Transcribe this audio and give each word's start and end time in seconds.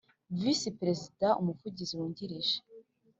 Visi 0.39 0.67
perezida 0.79 1.27
Umuvugizi 1.41 1.93
Wungirije 1.99 2.57